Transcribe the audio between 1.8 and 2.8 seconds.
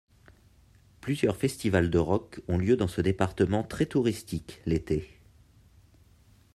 de rock ont lieu